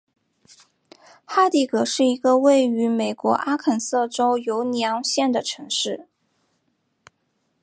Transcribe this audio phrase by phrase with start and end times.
[1.25, 6.07] 哈蒂格是一个位于美国阿肯色州犹尼昂县的城市。